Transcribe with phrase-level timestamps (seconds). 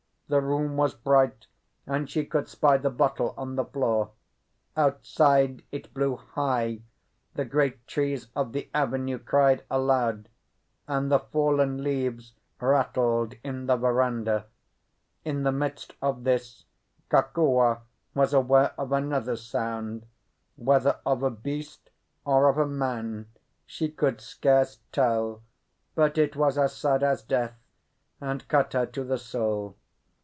[0.31, 1.47] The room was bright,
[1.85, 4.11] and she could spy the bottle on the floor.
[4.77, 6.83] Outside it blew high,
[7.33, 10.29] the great trees of the avenue cried aloud,
[10.87, 14.45] and the fallen leaves rattled in the verandah.
[15.25, 16.63] In the midst of this
[17.09, 17.81] Kokua
[18.15, 20.05] was aware of another sound;
[20.55, 21.89] whether of a beast
[22.23, 23.27] or of a man
[23.65, 25.43] she could scarce tell,
[25.93, 27.59] but it was as sad as death,
[28.21, 29.75] and cut her to the soul.